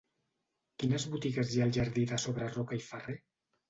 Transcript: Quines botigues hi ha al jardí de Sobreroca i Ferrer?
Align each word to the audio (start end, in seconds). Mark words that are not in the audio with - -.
Quines 0.85 1.05
botigues 1.17 1.53
hi 1.53 1.63
ha 1.63 1.69
al 1.69 1.77
jardí 1.79 2.09
de 2.15 2.23
Sobreroca 2.27 2.83
i 2.83 2.87
Ferrer? 2.93 3.21